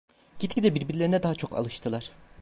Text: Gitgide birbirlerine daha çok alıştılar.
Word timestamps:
Gitgide 0.39 0.75
birbirlerine 0.75 1.23
daha 1.23 1.35
çok 1.35 1.57
alıştılar. 1.57 2.11